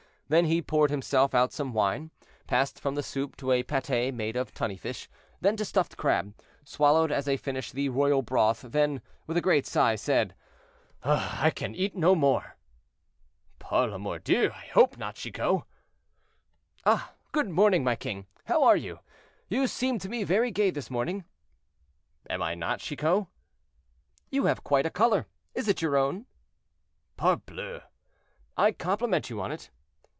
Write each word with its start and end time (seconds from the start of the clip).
Then 0.31 0.45
he 0.45 0.61
poured 0.61 0.91
himself 0.91 1.35
out 1.35 1.51
some 1.51 1.73
wine, 1.73 2.09
passed 2.47 2.79
from 2.79 2.95
the 2.95 3.03
soup 3.03 3.35
to 3.35 3.51
a 3.51 3.63
pâté 3.63 4.13
made 4.13 4.37
of 4.37 4.53
tunny 4.53 4.77
fish, 4.77 5.09
then 5.41 5.57
to 5.57 5.65
stuffed 5.65 5.97
crab, 5.97 6.33
swallowed 6.63 7.11
as 7.11 7.27
a 7.27 7.35
finish 7.35 7.73
the 7.73 7.89
royal 7.89 8.21
broth, 8.21 8.61
then, 8.61 9.01
with 9.27 9.35
a 9.35 9.41
great 9.41 9.67
sigh, 9.67 9.95
said: 9.97 10.33
"I 11.03 11.51
can 11.53 11.75
eat 11.75 11.97
no 11.97 12.15
more." 12.15 12.55
"Par 13.59 13.87
la 13.89 13.97
mordieu! 13.97 14.51
I 14.55 14.67
hope 14.67 14.95
not, 14.97 15.15
Chicot." 15.15 15.63
"Ah! 16.85 17.11
good 17.33 17.49
morning, 17.49 17.83
my 17.83 17.97
king. 17.97 18.25
How 18.45 18.63
are 18.63 18.77
you? 18.77 18.99
You 19.49 19.67
seem 19.67 19.99
to 19.99 20.07
me 20.07 20.23
very 20.23 20.49
gay 20.49 20.69
this 20.69 20.89
morning." 20.89 21.25
"Am 22.29 22.41
I 22.41 22.55
not, 22.55 22.79
Chicot?" 22.79 23.25
"You 24.29 24.45
have 24.45 24.63
quite 24.63 24.85
a 24.85 24.89
color; 24.89 25.27
is 25.53 25.67
it 25.67 25.81
your 25.81 25.97
own?" 25.97 26.25
"Parbleu!" 27.17 27.81
"I 28.55 28.71
compliment 28.71 29.29
you 29.29 29.41
on 29.41 29.51
it." 29.51 29.69